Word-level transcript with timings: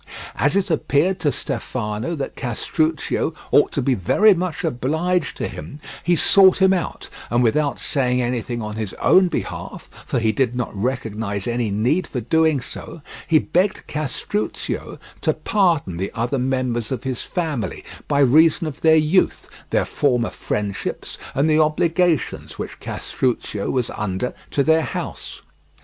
As 0.39 0.55
it 0.55 0.71
appeared 0.71 1.19
to 1.19 1.31
Stefano 1.31 2.15
that 2.15 2.35
Castruccio 2.35 3.35
ought 3.51 3.71
to 3.73 3.83
be 3.83 3.93
very 3.93 4.33
much 4.33 4.63
obliged 4.63 5.37
to 5.37 5.47
him, 5.47 5.79
he 6.03 6.15
sought 6.15 6.57
him 6.59 6.73
out, 6.73 7.07
and 7.29 7.43
without 7.43 7.77
saying 7.77 8.19
anything 8.19 8.63
on 8.63 8.77
his 8.77 8.95
own 8.95 9.27
behalf, 9.27 9.87
for 10.07 10.17
he 10.17 10.31
did 10.31 10.55
not 10.55 10.75
recognize 10.75 11.45
any 11.45 11.69
need 11.69 12.07
for 12.07 12.19
doing 12.19 12.61
so, 12.61 13.03
he 13.27 13.37
begged 13.37 13.85
Castruccio 13.85 14.97
to 15.21 15.33
pardon 15.35 15.97
the 15.97 16.09
other 16.15 16.39
members 16.39 16.91
of 16.91 17.03
his 17.03 17.21
family 17.21 17.83
by 18.07 18.21
reason 18.21 18.65
of 18.65 18.81
their 18.81 18.95
youth, 18.95 19.47
their 19.69 19.85
former 19.85 20.31
friendships, 20.31 21.19
and 21.35 21.47
the 21.47 21.59
obligations 21.61 22.57
which 22.57 22.79
Castruccio 22.79 23.69
was 23.69 23.91
under 23.91 24.33
to 24.49 24.63
their 24.63 24.81
house. 24.81 25.43